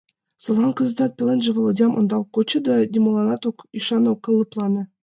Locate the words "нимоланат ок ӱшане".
2.93-4.07